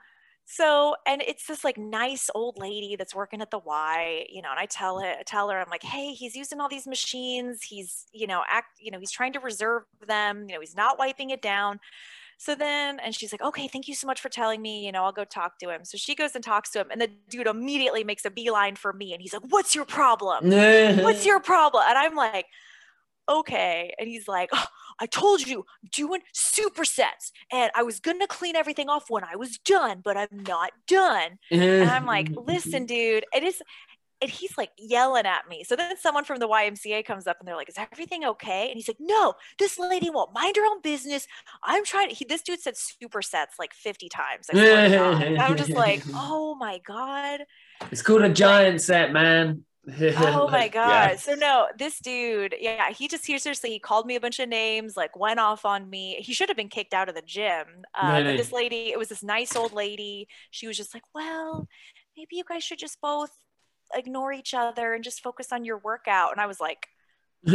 [0.46, 4.50] So and it's this like nice old lady that's working at the y you know
[4.50, 7.62] and i tell her tell her i'm like hey he's using all these machines.
[7.62, 10.46] He's you know act you know he's trying to reserve them.
[10.48, 11.80] You know he's not wiping it down.
[12.36, 14.84] So then and she's like okay thank you so much for telling me.
[14.84, 15.84] You know i'll go talk to him.
[15.84, 18.92] So she goes and talks to him and the dude immediately makes a beeline for
[18.92, 20.50] me and he's like what's your problem?
[21.02, 21.84] What's your problem?
[21.86, 22.46] And i'm like
[23.28, 24.66] okay and he's like oh,
[25.00, 27.32] I told you, doing supersets.
[27.52, 30.72] And I was going to clean everything off when I was done, but I'm not
[30.86, 31.38] done.
[31.50, 33.62] and I'm like, listen, dude, it is.
[34.22, 35.64] And he's like yelling at me.
[35.64, 38.68] So then someone from the YMCA comes up and they're like, Is everything okay?
[38.68, 41.26] And he's like, No, this lady won't mind her own business.
[41.62, 42.14] I'm trying to.
[42.14, 44.46] He, this dude said supersets like 50 times.
[45.40, 47.40] I'm just like, Oh my God.
[47.90, 51.16] It's called a giant set, man oh my god yeah.
[51.16, 54.48] so no this dude yeah he just he seriously he called me a bunch of
[54.48, 57.66] names like went off on me he should have been kicked out of the gym
[57.94, 58.36] uh, no, no.
[58.36, 61.68] this lady it was this nice old lady she was just like well
[62.16, 63.30] maybe you guys should just both
[63.94, 66.88] ignore each other and just focus on your workout and i was like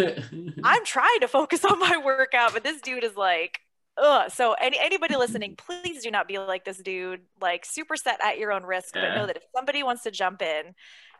[0.64, 3.60] i'm trying to focus on my workout but this dude is like
[4.02, 4.32] Ugh.
[4.32, 7.22] So any anybody listening, please do not be like this dude.
[7.42, 10.74] Like superset at your own risk, but know that if somebody wants to jump in,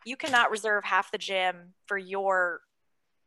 [0.06, 2.62] you cannot reserve half the gym for your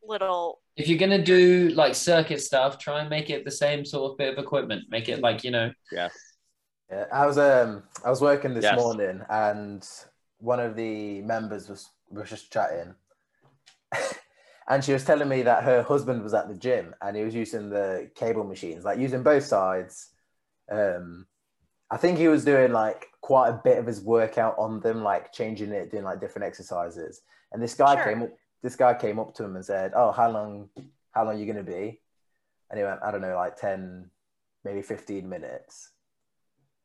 [0.05, 4.13] little if you're gonna do like circuit stuff try and make it the same sort
[4.13, 4.85] of bit of equipment.
[4.89, 5.73] Make it like you know.
[5.91, 6.09] Yeah.
[6.91, 8.79] Yeah i was um i was working this yes.
[8.79, 9.89] morning and
[10.39, 12.95] one of the members was was just chatting.
[14.69, 17.35] And she was telling me that her husband was at the gym and he was
[17.35, 20.11] using the cable machines like using both sides
[20.71, 21.27] um
[21.93, 25.31] I think he was doing like quite a bit of his workout on them, like
[25.31, 27.21] changing it, doing like different exercises.
[27.53, 28.05] And this guy sure.
[28.05, 28.31] came up,
[28.63, 30.71] this guy came up to him and said, "Oh, how long,
[31.11, 32.01] how long are you gonna be?"
[32.71, 34.11] And he went, "I don't know, like ten,
[34.65, 35.91] maybe fifteen minutes."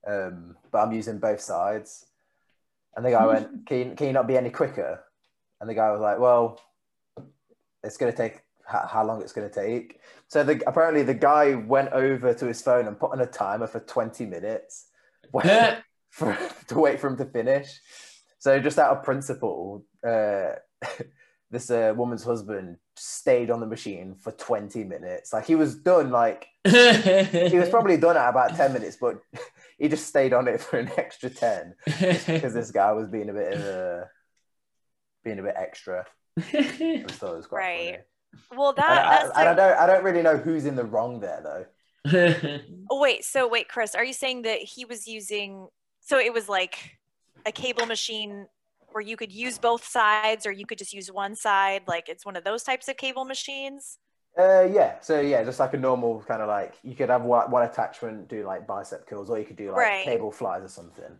[0.05, 2.05] Um, but I'm using both sides.
[2.95, 5.03] And the guy went, can you, can you not be any quicker?
[5.61, 6.59] And the guy was like, "Well,
[7.81, 10.01] it's gonna take how long it's going to take.
[10.27, 13.65] So the, apparently the guy went over to his phone and put on a timer
[13.65, 14.86] for 20 minutes
[16.09, 16.37] for,
[16.67, 17.79] to wait for him to finish.
[18.39, 20.53] So just out of principle, uh,
[21.51, 25.33] this uh, woman's husband stayed on the machine for 20 minutes.
[25.33, 29.19] Like he was done, like he was probably done at about 10 minutes, but
[29.77, 33.33] he just stayed on it for an extra 10 because this guy was being a
[33.33, 34.09] bit of a
[35.23, 36.05] being a bit extra.
[36.37, 37.91] I thought it was quite right.
[38.49, 38.59] Funny.
[38.59, 41.19] Well, that and I, and I don't I don't really know who's in the wrong
[41.19, 41.65] there though.
[42.89, 45.67] oh, wait, so wait, Chris, are you saying that he was using
[46.01, 46.97] so it was like
[47.45, 48.47] a cable machine
[48.91, 51.83] where you could use both sides or you could just use one side?
[51.87, 53.99] Like it's one of those types of cable machines?
[54.37, 54.99] Uh, yeah.
[55.01, 58.29] So yeah, just like a normal kind of like you could have one, one attachment
[58.29, 60.05] do like bicep curls, or you could do like right.
[60.05, 61.11] cable flies or something.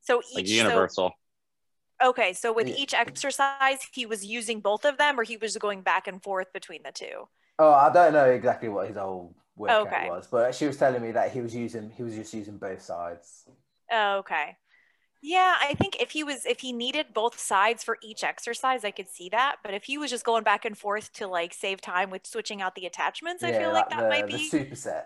[0.00, 1.12] So each like universal.
[2.00, 5.56] So, okay, so with each exercise, he was using both of them, or he was
[5.56, 7.28] going back and forth between the two.
[7.58, 10.08] Oh, I don't know exactly what his whole workout okay.
[10.08, 12.82] was, but she was telling me that he was using he was just using both
[12.82, 13.44] sides.
[13.90, 14.56] Oh, okay.
[15.22, 18.90] Yeah, I think if he was if he needed both sides for each exercise, I
[18.90, 19.56] could see that.
[19.62, 22.62] But if he was just going back and forth to like save time with switching
[22.62, 25.04] out the attachments, I feel like that the, might be superset.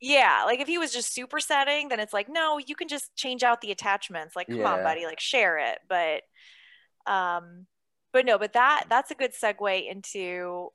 [0.00, 3.42] Yeah, like if he was just supersetting, then it's like, no, you can just change
[3.42, 4.34] out the attachments.
[4.34, 4.72] Like, come yeah.
[4.72, 5.78] on, buddy, like share it.
[5.88, 6.22] But
[7.10, 7.66] um,
[8.14, 10.70] but no, but that that's a good segue into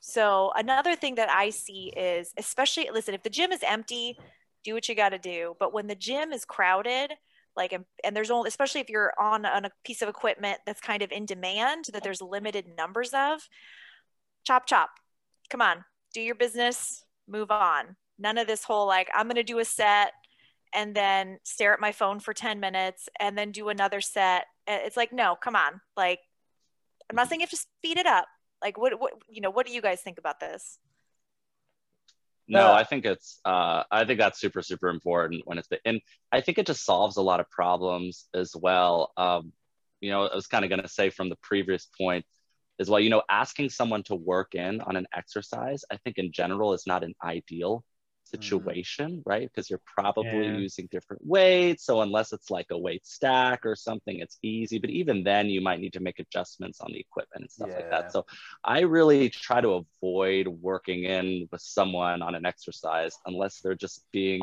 [0.00, 4.18] so another thing that I see is especially listen, if the gym is empty,
[4.64, 5.54] do what you got to do.
[5.58, 7.12] But when the gym is crowded,
[7.56, 11.02] like and, there's only especially if you're on, on a piece of equipment that's kind
[11.02, 13.40] of in demand that there's limited numbers of,
[14.44, 14.90] chop chop.
[15.50, 15.84] Come on,
[16.14, 17.96] do your business, move on.
[18.18, 20.12] None of this whole like, I'm going to do a set
[20.74, 24.44] and then stare at my phone for 10 minutes and then do another set.
[24.66, 25.80] It's like, no, come on.
[25.96, 26.20] Like,
[27.08, 28.26] I'm not saying you have to speed it up.
[28.62, 30.78] Like, what, what, you know, what do you guys think about this?
[32.48, 36.00] No, I think it's, uh, I think that's super, super important when it's, the, and
[36.32, 39.12] I think it just solves a lot of problems as well.
[39.16, 39.52] Um,
[40.00, 42.24] you know, I was kind of going to say from the previous point
[42.80, 46.32] as well, you know, asking someone to work in on an exercise, I think in
[46.32, 47.84] general is not an ideal.
[48.30, 49.22] Situation, mm.
[49.26, 49.48] right?
[49.48, 50.56] Because you're probably yeah.
[50.56, 51.84] using different weights.
[51.84, 54.78] So unless it's like a weight stack or something, it's easy.
[54.78, 57.76] But even then, you might need to make adjustments on the equipment and stuff yeah.
[57.76, 58.12] like that.
[58.12, 58.26] So
[58.64, 64.04] I really try to avoid working in with someone on an exercise unless they're just
[64.12, 64.42] being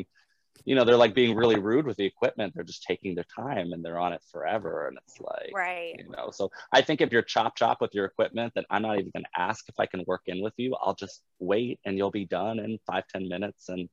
[0.64, 2.52] you know, they're like being really rude with the equipment.
[2.54, 4.88] They're just taking their time and they're on it forever.
[4.88, 5.94] And it's like, right.
[5.98, 8.98] You know, so I think if you're chop chop with your equipment, then I'm not
[8.98, 10.76] even going to ask if I can work in with you.
[10.82, 13.88] I'll just wait and you'll be done in five ten minutes and,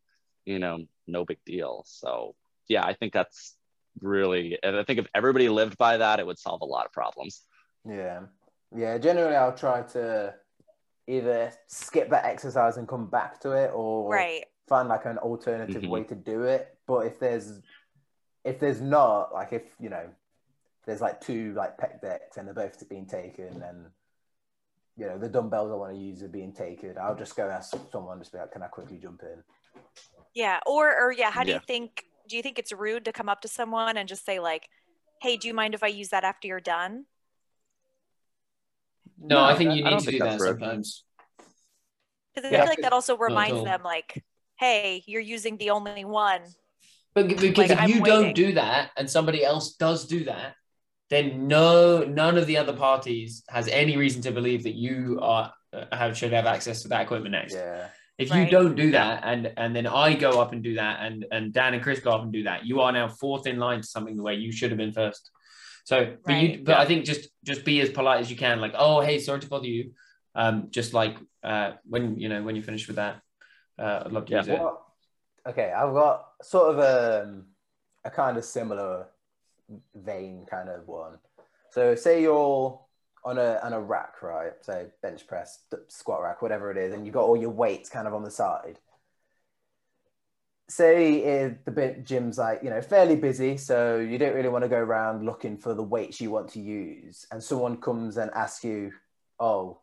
[0.46, 1.84] you know, no big deal.
[1.88, 2.36] So
[2.68, 3.56] yeah, I think that's
[4.02, 6.92] really, and I think if everybody lived by that, it would solve a lot of
[6.92, 7.44] problems.
[7.88, 8.22] Yeah.
[8.76, 8.98] Yeah.
[8.98, 10.34] Generally, I'll try to
[11.08, 15.82] either skip that exercise and come back to it or right find like an alternative
[15.82, 15.92] mm-hmm.
[15.92, 16.78] way to do it.
[16.88, 17.62] But if there's
[18.44, 20.08] if there's not, like if you know,
[20.86, 23.88] there's like two like pec decks and they're both being taken and
[24.98, 27.76] you know the dumbbells I want to use are being taken, I'll just go ask
[27.92, 29.44] someone just be like, can I quickly jump in?
[30.34, 30.60] Yeah.
[30.66, 31.56] Or or yeah, how do yeah.
[31.56, 34.40] you think do you think it's rude to come up to someone and just say
[34.40, 34.70] like,
[35.22, 37.06] hey, do you mind if I use that after you're done?
[39.20, 40.60] No, no I think you need to do that rude.
[40.60, 41.04] sometimes.
[42.34, 42.62] Because I yeah.
[42.62, 44.24] feel like that also reminds them like
[44.58, 46.42] hey, you're using the only one.
[47.14, 50.56] But because like, if you don't do that and somebody else does do that,
[51.10, 55.54] then no, none of the other parties has any reason to believe that you are
[55.72, 57.54] uh, have should have access to that equipment next.
[57.54, 57.88] Yeah.
[58.18, 58.46] If right.
[58.46, 61.54] you don't do that, and and then I go up and do that, and and
[61.54, 63.88] Dan and Chris go up and do that, you are now fourth in line to
[63.88, 65.30] something the way you should have been first.
[65.84, 66.52] So, but right.
[66.52, 66.82] you, but yeah.
[66.82, 68.62] I think just just be as polite as you can.
[68.62, 69.92] Like, oh, hey, sorry to bother you.
[70.34, 73.22] Um, just like uh, when you know when you finish with that,
[73.78, 74.40] uh, I'd love to yeah.
[74.40, 74.60] use it.
[74.60, 74.86] Well,
[75.48, 77.42] okay, I've got sort of a,
[78.04, 79.08] a kind of similar
[79.96, 81.18] vein kind of one.
[81.72, 82.80] So say you're
[83.24, 84.54] on a on a rack, right?
[84.62, 88.08] So bench press, squat rack, whatever it is, and you've got all your weights kind
[88.08, 88.80] of on the side.
[90.68, 94.78] Say the gym's like you know fairly busy, so you don't really want to go
[94.78, 98.92] around looking for the weights you want to use, and someone comes and asks you,
[99.40, 99.82] "Oh,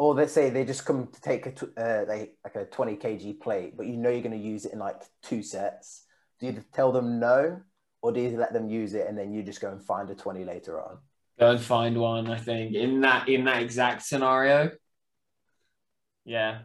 [0.00, 3.38] or they say they just come to take a uh, they like a 20 kg
[3.38, 6.06] plate but you know you're going to use it in like two sets.
[6.40, 7.60] Do you tell them no
[8.00, 10.14] or do you let them use it and then you just go and find a
[10.14, 10.96] 20 later on?
[11.38, 12.74] Go and find one i think.
[12.74, 14.70] In that in that exact scenario?
[16.24, 16.60] Yeah.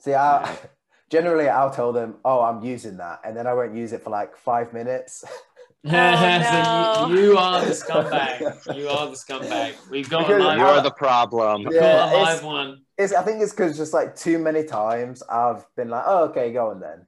[0.00, 0.58] See i
[1.10, 4.10] generally i'll tell them oh i'm using that and then i won't use it for
[4.10, 5.24] like five minutes
[5.86, 7.08] Oh, no.
[7.08, 8.74] so you, you, are the scumbag.
[8.74, 9.74] You are the scumbag.
[9.90, 11.64] We've got because a live You're the problem.
[11.64, 12.82] We've yeah, got a live one.
[12.96, 16.54] It's, I think it's because just like too many times I've been like, oh, okay,
[16.54, 17.06] go on then.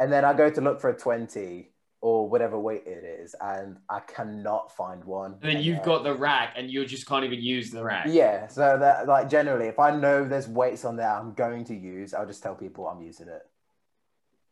[0.00, 1.70] And then I go to look for a 20
[2.00, 5.34] or whatever weight it is, and I cannot find one.
[5.42, 8.06] And then you've got the rack, and you just can't even use the rack.
[8.08, 11.74] Yeah, so that like generally, if I know there's weights on there, I'm going to
[11.74, 12.14] use.
[12.14, 13.42] I'll just tell people I'm using it.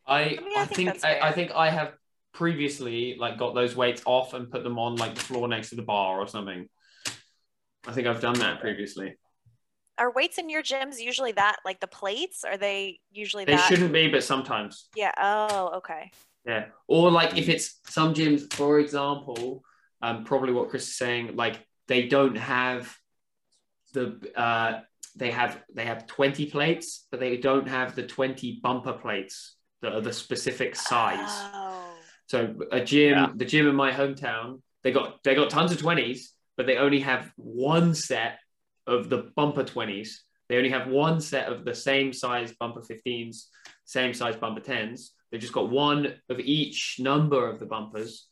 [0.05, 1.93] I, I, mean, I, I think, think I, I, think I have
[2.33, 5.75] previously like got those weights off and put them on like the floor next to
[5.75, 6.67] the bar or something.
[7.87, 9.17] I think I've done that previously.
[9.97, 12.43] Are weights in your gyms usually that like the plates?
[12.43, 13.67] Are they usually they that?
[13.67, 14.87] shouldn't be, but sometimes.
[14.95, 15.11] Yeah.
[15.17, 16.11] Oh, okay.
[16.45, 16.65] Yeah.
[16.87, 19.63] Or like if it's some gyms, for example,
[20.01, 22.95] um, probably what Chris is saying, like they don't have
[23.93, 24.79] the uh
[25.15, 29.93] they have they have 20 plates, but they don't have the 20 bumper plates that
[29.93, 31.29] are the specific size.
[31.53, 31.68] Oh.
[32.29, 33.29] So a gym, yeah.
[33.35, 36.99] the gym in my hometown, they got they got tons of twenties, but they only
[36.99, 38.37] have one set
[38.85, 40.23] of the bumper twenties.
[40.47, 43.45] They only have one set of the same size bumper 15s,
[43.85, 45.09] same size bumper 10s.
[45.31, 48.25] They've just got one of each number of the bumpers.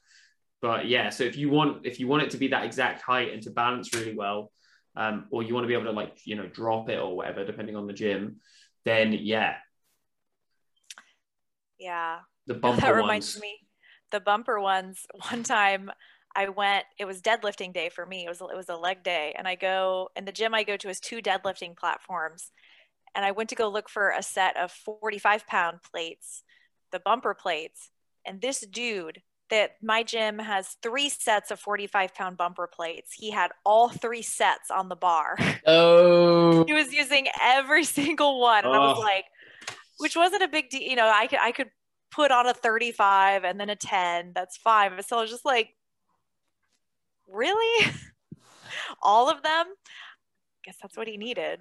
[0.62, 3.34] But yeah, so if you want if you want it to be that exact height
[3.34, 4.52] and to balance really well,
[4.96, 7.44] um, or you want to be able to like you know drop it or whatever,
[7.46, 8.38] depending on the gym,
[8.86, 9.56] then yeah.
[11.80, 12.20] Yeah.
[12.46, 13.42] The bumper that reminds ones.
[13.42, 13.67] me
[14.12, 15.92] the bumper ones one time
[16.36, 18.26] I went, it was deadlifting day for me.
[18.26, 19.34] It was, it was a leg day.
[19.36, 22.52] And I go, in the gym I go to is two deadlifting platforms.
[23.16, 26.44] And I went to go look for a set of 45 pound plates,
[26.92, 27.90] the bumper plates.
[28.24, 33.14] And this dude that my gym has three sets of 45 pound bumper plates.
[33.14, 35.38] He had all three sets on the bar.
[35.70, 36.64] Oh.
[36.66, 38.64] he was using every single one.
[38.64, 38.80] And oh.
[38.80, 39.02] I was oh.
[39.02, 39.26] like,
[39.98, 40.82] which wasn't a big deal.
[40.82, 41.70] You know, I could I could
[42.12, 44.32] put on a 35 and then a 10.
[44.34, 44.92] That's fine.
[44.96, 45.70] But so I was just like,
[47.28, 47.92] really?
[49.02, 49.66] All of them?
[49.68, 51.60] I guess that's what he needed.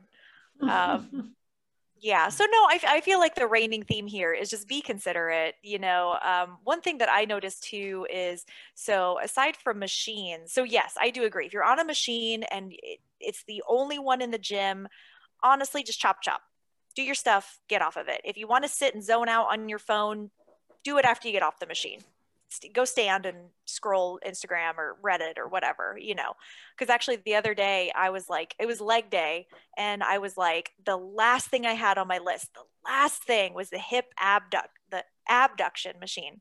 [0.60, 1.34] Um,
[2.00, 2.28] yeah.
[2.28, 5.54] So no, I, I feel like the reigning theme here is just be considerate.
[5.62, 10.62] You know, um, one thing that I noticed too is so aside from machines, so
[10.62, 11.46] yes, I do agree.
[11.46, 14.88] If you're on a machine and it, it's the only one in the gym,
[15.42, 16.42] honestly, just chop chop.
[16.96, 18.20] Do your stuff, get off of it.
[18.24, 20.30] If you want to sit and zone out on your phone,
[20.82, 22.00] do it after you get off the machine
[22.72, 26.34] go stand and scroll Instagram or Reddit or whatever, you know.
[26.76, 30.36] Because actually, the other day I was like, it was leg day, and I was
[30.36, 34.06] like, the last thing I had on my list, the last thing was the hip
[34.18, 36.40] abduct, the abduction machine.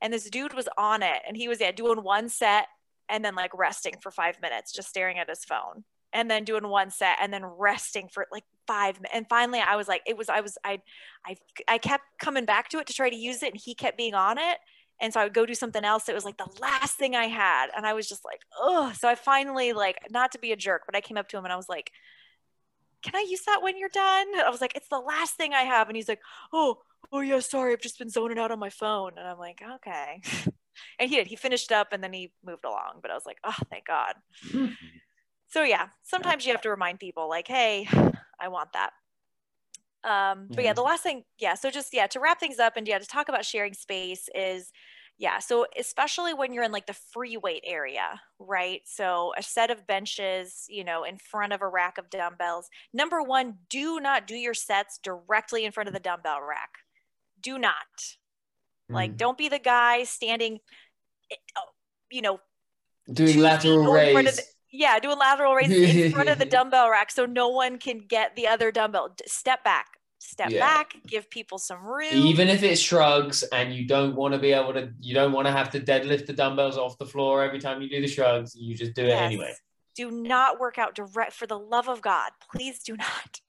[0.00, 2.66] And this dude was on it, and he was yeah doing one set
[3.08, 5.84] and then like resting for five minutes, just staring at his phone,
[6.14, 8.96] and then doing one set and then resting for like five.
[8.96, 9.14] minutes.
[9.14, 10.80] And finally, I was like, it was I was I
[11.26, 11.36] I
[11.68, 14.14] I kept coming back to it to try to use it, and he kept being
[14.14, 14.58] on it
[15.00, 16.08] and so I would go do something else.
[16.08, 17.66] It was like the last thing I had.
[17.76, 18.92] And I was just like, oh.
[18.96, 21.44] So I finally, like, not to be a jerk, but I came up to him
[21.44, 21.90] and I was like,
[23.02, 24.26] can I use that when you're done?
[24.38, 25.88] I was like, it's the last thing I have.
[25.88, 26.20] And he's like,
[26.52, 26.78] oh,
[27.12, 27.72] oh yeah, sorry.
[27.72, 29.12] I've just been zoning out on my phone.
[29.18, 30.22] And I'm like, okay.
[30.98, 31.26] and he did.
[31.26, 33.00] He finished up and then he moved along.
[33.02, 34.14] But I was like, oh, thank God.
[34.46, 34.72] Mm-hmm.
[35.54, 37.86] So yeah, sometimes you have to remind people like, hey,
[38.40, 38.90] I want that.
[40.02, 41.54] Um, but yeah, the last thing, yeah.
[41.54, 44.72] So just yeah, to wrap things up and yeah, to talk about sharing space is
[45.16, 45.38] yeah.
[45.38, 48.80] So especially when you're in like the free weight area, right?
[48.84, 52.68] So a set of benches, you know, in front of a rack of dumbbells.
[52.92, 56.70] Number one, do not do your sets directly in front of the dumbbell rack.
[57.40, 57.76] Do not.
[58.90, 58.94] Mm.
[58.96, 60.58] Like, don't be the guy standing,
[61.30, 61.70] eh, oh,
[62.10, 62.40] you know,
[63.12, 64.53] doing lateral raise.
[64.74, 68.34] Yeah, doing lateral raises in front of the dumbbell rack so no one can get
[68.34, 69.14] the other dumbbell.
[69.24, 69.86] Step back,
[70.18, 70.58] step yeah.
[70.58, 72.12] back, give people some room.
[72.12, 75.46] Even if it's shrugs and you don't want to be able to, you don't want
[75.46, 78.56] to have to deadlift the dumbbells off the floor every time you do the shrugs,
[78.56, 79.54] you just do it anyway.
[79.94, 82.32] Do not work out direct for the love of God.
[82.52, 83.40] Please do not.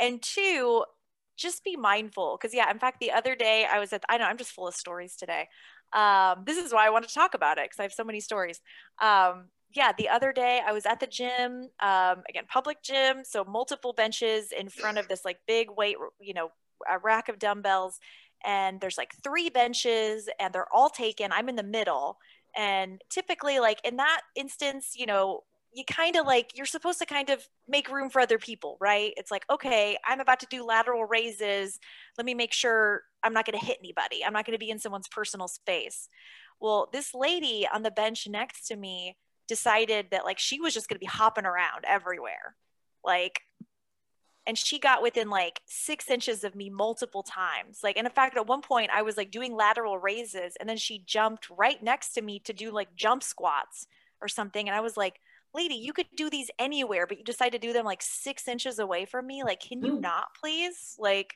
[0.00, 0.84] And two,
[1.36, 2.36] just be mindful.
[2.40, 4.66] Because, yeah, in fact, the other day I was at, I know I'm just full
[4.66, 5.46] of stories today.
[5.92, 8.18] Um, this is why I want to talk about it because I have so many
[8.18, 8.60] stories.
[9.00, 13.44] Um, yeah, the other day I was at the gym, um, again, public gym, so
[13.44, 16.50] multiple benches in front of this like big weight, you know,
[16.90, 17.98] a rack of dumbbells,
[18.44, 21.30] and there's like three benches, and they're all taken.
[21.32, 22.18] I'm in the middle,
[22.56, 27.06] and typically, like in that instance, you know, you kind of like you're supposed to
[27.06, 29.12] kind of make room for other people, right?
[29.16, 31.78] It's like, okay, I'm about to do lateral raises.
[32.18, 34.24] Let me make sure I'm not going to hit anybody.
[34.24, 36.08] I'm not going to be in someone's personal space.
[36.60, 39.16] Well, this lady on the bench next to me
[39.50, 42.54] decided that like she was just going to be hopping around everywhere.
[43.04, 43.40] Like,
[44.46, 47.80] and she got within like six inches of me multiple times.
[47.82, 50.76] Like, and in fact, at one point I was like doing lateral raises and then
[50.76, 53.88] she jumped right next to me to do like jump squats
[54.22, 54.68] or something.
[54.68, 55.18] And I was like,
[55.52, 58.78] lady, you could do these anywhere, but you decide to do them like six inches
[58.78, 59.42] away from me.
[59.42, 60.94] Like, can you not please?
[60.96, 61.34] Like,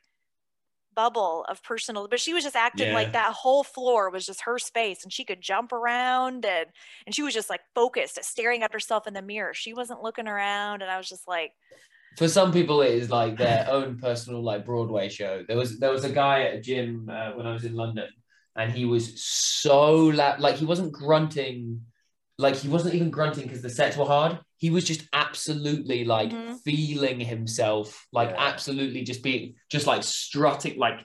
[0.94, 2.94] bubble of personal but she was just acting yeah.
[2.94, 6.66] like that whole floor was just her space and she could jump around and
[7.06, 10.02] and she was just like focused at staring at herself in the mirror she wasn't
[10.02, 11.52] looking around and i was just like
[12.16, 15.90] for some people it is like their own personal like broadway show there was there
[15.90, 18.08] was a guy at a gym uh, when i was in london
[18.56, 21.80] and he was so loud like he wasn't grunting
[22.38, 26.30] like he wasn't even grunting because the sets were hard he was just absolutely like
[26.30, 26.54] mm-hmm.
[26.64, 28.36] feeling himself like yeah.
[28.38, 31.00] absolutely just being just like strutting like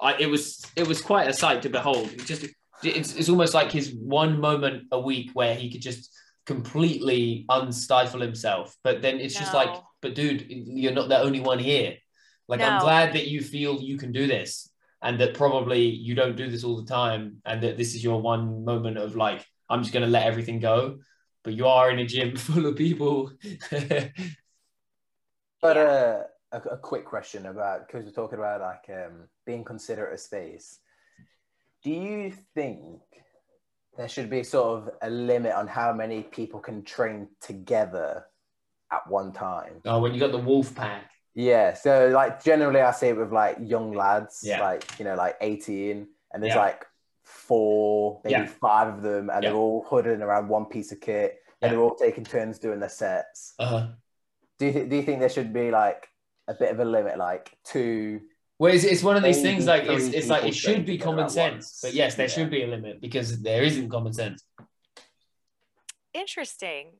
[0.00, 2.46] I, it was it was quite a sight to behold it just
[2.82, 6.12] it's, it's almost like his one moment a week where he could just
[6.44, 9.40] completely unstifle himself but then it's no.
[9.40, 11.94] just like but dude you're not the only one here
[12.48, 12.66] like no.
[12.66, 14.70] i'm glad that you feel you can do this
[15.02, 18.20] and that probably you don't do this all the time and that this is your
[18.20, 20.98] one moment of like I'm just going to let everything go.
[21.42, 23.32] But you are in a gym full of people.
[25.62, 30.12] but uh, a, a quick question about because we're talking about like um, being considerate
[30.12, 30.78] of space.
[31.82, 33.00] Do you think
[33.96, 38.24] there should be sort of a limit on how many people can train together
[38.92, 39.80] at one time?
[39.84, 41.10] Oh, when you got the wolf pack.
[41.34, 44.60] Yeah, so like generally I see it with like young lads, yeah.
[44.60, 46.60] like you know, like 18, and there's yeah.
[46.60, 46.86] like
[47.26, 48.46] four, maybe yeah.
[48.46, 49.50] five of them, and yeah.
[49.50, 52.88] they're all hooded around one piece of kit, and they're all taking turns doing their
[52.88, 53.54] sets.
[53.58, 53.88] Uh-huh.
[54.58, 56.08] Do you th- do you think there should be like
[56.48, 58.22] a bit of a limit, like two?
[58.58, 61.28] Well, it's, it's one of these things like it's, it's like it should be common
[61.28, 62.32] sense, but yes, there yeah.
[62.32, 64.44] should be a limit because there isn't common sense.
[66.14, 66.92] Interesting.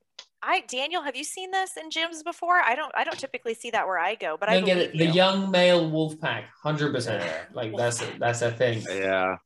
[0.43, 2.61] I Daniel, have you seen this in gyms before?
[2.61, 2.93] I don't.
[2.95, 4.93] I don't typically see that where I go, but I get it.
[4.93, 7.25] The young male wolf pack, hundred percent.
[7.55, 8.83] Like that's a, that's a thing.
[8.89, 9.37] Yeah.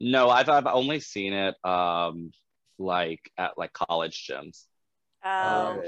[0.00, 2.30] No, I've I've only seen it um
[2.78, 4.64] like at like college gyms.
[5.24, 5.70] Oh.
[5.70, 5.82] Um,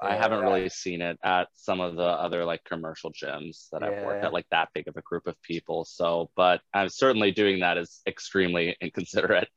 [0.00, 4.04] I haven't really seen it at some of the other like commercial gyms that I've
[4.04, 5.84] worked at, like that big of a group of people.
[5.84, 9.48] So, but I'm certainly doing that is extremely inconsiderate.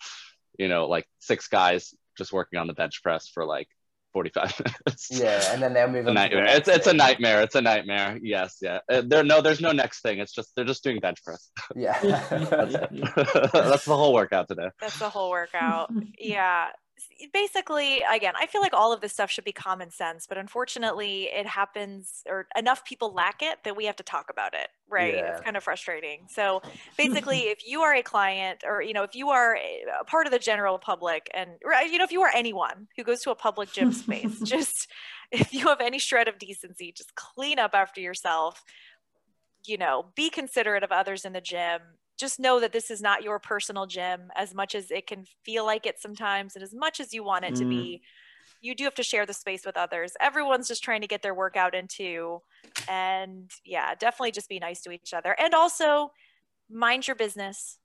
[0.58, 3.68] You know, like six guys just working on the bench press for like
[4.14, 5.07] 45 minutes.
[5.12, 6.14] Yeah, and then they'll move on.
[6.14, 6.45] nightmare.
[6.47, 7.41] It's it's a nightmare.
[7.41, 8.20] It's a nightmare.
[8.22, 8.80] Yes, yeah.
[8.89, 10.20] Uh, there no, there's no next thing.
[10.20, 11.49] It's just they're just doing bench press.
[11.76, 12.74] Yeah, that's,
[13.53, 14.70] that's the whole workout today.
[14.80, 15.91] That's the whole workout.
[16.20, 16.68] yeah
[17.34, 21.30] basically again i feel like all of this stuff should be common sense but unfortunately
[21.34, 25.16] it happens or enough people lack it that we have to talk about it right?
[25.16, 25.32] Yeah.
[25.32, 26.28] it's kind of frustrating.
[26.30, 26.62] So
[26.98, 30.32] basically if you are a client or you know if you are a part of
[30.32, 33.36] the general public and uh, you know if you are anyone who goes to a
[33.36, 34.88] public gym space just
[35.32, 38.62] if you have any shred of decency just clean up after yourself.
[39.66, 41.82] You know be considerate of others in the gym
[42.22, 45.66] just know that this is not your personal gym as much as it can feel
[45.66, 47.58] like it sometimes and as much as you want it mm.
[47.58, 48.02] to be
[48.62, 50.14] you do have to share the space with others.
[50.22, 52.42] Everyone's just trying to get their workout into
[52.88, 55.36] and yeah definitely just be nice to each other.
[55.38, 56.12] And also
[56.70, 57.80] mind your business.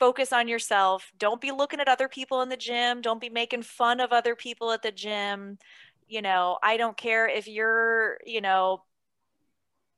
[0.00, 1.12] Focus on yourself.
[1.18, 3.00] Don't be looking at other people in the gym.
[3.00, 5.58] Don't be making fun of other people at the gym.
[6.08, 8.82] You know i don't care if you're you know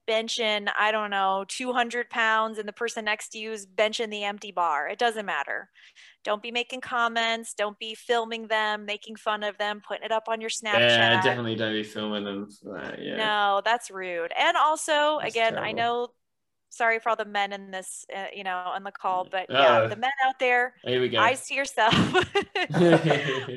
[0.07, 4.25] benching, I don't know, 200 pounds and the person next to you is benching the
[4.25, 4.89] empty bar.
[4.89, 5.69] It doesn't matter.
[6.25, 7.55] Don't be making comments.
[7.55, 10.81] Don't be filming them, making fun of them, putting it up on your Snapchat.
[10.81, 12.49] Yeah, definitely don't be filming them.
[12.65, 13.17] That, yeah.
[13.17, 14.33] No, that's rude.
[14.39, 15.69] And also, that's again, terrible.
[15.69, 16.09] I know
[16.71, 19.59] sorry for all the men in this, uh, you know, on the call, but yeah,
[19.59, 21.19] uh, the men out there, here we go.
[21.19, 21.95] eyes to yourself,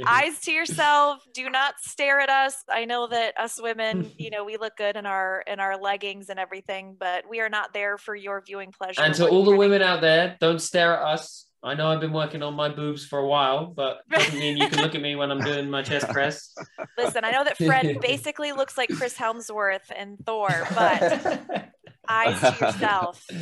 [0.08, 1.26] eyes to yourself.
[1.34, 2.56] Do not stare at us.
[2.70, 6.30] I know that us women, you know, we look good in our in our leggings
[6.30, 9.02] and everything, but we are not there for your viewing pleasure.
[9.02, 11.46] And to all the women out there, don't stare at us.
[11.62, 14.70] I know I've been working on my boobs for a while, but doesn't mean you
[14.70, 16.54] can look at me when I'm doing my chest press.
[16.98, 21.70] Listen, I know that Fred basically looks like Chris Hemsworth and Thor, but
[22.10, 23.26] eyes to yourself.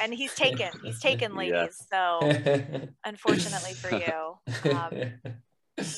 [0.00, 0.68] And he's taken.
[0.84, 1.52] He's taken, ladies.
[1.52, 1.86] Yes.
[1.90, 2.20] So
[3.04, 4.70] unfortunately for you.
[4.70, 5.12] Um,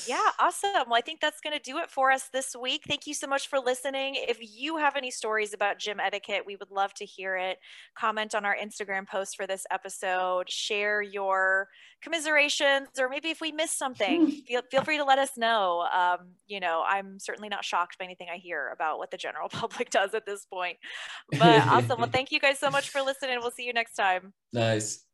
[0.07, 0.70] yeah, awesome.
[0.87, 2.83] Well, I think that's going to do it for us this week.
[2.87, 4.14] Thank you so much for listening.
[4.16, 7.59] If you have any stories about gym etiquette, we would love to hear it.
[7.97, 11.68] Comment on our Instagram post for this episode, share your
[12.03, 15.87] commiserations, or maybe if we missed something, feel, feel free to let us know.
[15.93, 19.49] Um, you know, I'm certainly not shocked by anything I hear about what the general
[19.53, 20.78] public does at this point.
[21.33, 22.01] But awesome.
[22.01, 23.39] Well, thank you guys so much for listening.
[23.41, 24.33] We'll see you next time.
[24.53, 25.05] Nice.